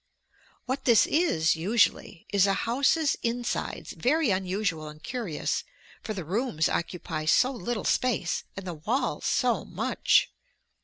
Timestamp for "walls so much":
8.73-10.31